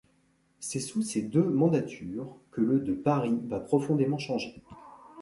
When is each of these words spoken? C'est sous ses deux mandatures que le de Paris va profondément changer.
C'est 0.59 0.79
sous 0.79 1.03
ses 1.03 1.21
deux 1.21 1.43
mandatures 1.43 2.35
que 2.49 2.61
le 2.61 2.79
de 2.79 2.91
Paris 2.95 3.39
va 3.45 3.59
profondément 3.59 4.17
changer. 4.17 4.63